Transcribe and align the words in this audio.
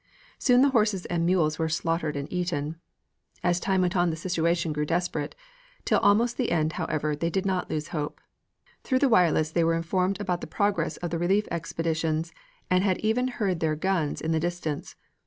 Soon 0.39 0.63
the 0.63 0.69
horses 0.71 1.05
and 1.05 1.21
the 1.21 1.25
mules 1.27 1.59
were 1.59 1.69
slaughtered 1.69 2.15
and 2.15 2.27
eaten. 2.33 2.75
As 3.43 3.59
time 3.59 3.81
went 3.81 3.95
on 3.95 4.09
the 4.09 4.15
situation 4.15 4.73
grew 4.73 4.83
desperate; 4.83 5.35
till 5.85 5.99
almost 5.99 6.37
the 6.37 6.49
end, 6.51 6.73
however, 6.73 7.15
they 7.15 7.29
did 7.29 7.45
not 7.45 7.69
lose 7.69 7.89
hope. 7.89 8.19
Through 8.83 8.97
the 8.97 9.09
wireless 9.09 9.51
they 9.51 9.63
were 9.63 9.75
informed 9.75 10.19
about 10.19 10.41
the 10.41 10.47
progress 10.47 10.97
of 10.97 11.11
the 11.11 11.19
relief 11.19 11.47
expeditions 11.51 12.33
and 12.67 12.83
had 12.83 12.97
even 13.01 13.27
heard 13.27 13.59
their 13.59 13.75
guns 13.75 14.21
in 14.21 14.31
the 14.31 14.39
distance. 14.39 14.95